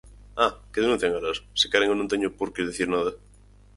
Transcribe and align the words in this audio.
¡Ah!, 0.43 0.55
¡que 0.73 0.81
denuncien 0.81 1.15
elas, 1.19 1.37
se 1.59 1.65
queren, 1.71 1.89
eu 1.89 1.97
non 1.99 2.11
teño 2.11 2.29
por 2.39 2.49
que 2.53 2.67
dicir 2.69 2.87
nada! 2.91 3.11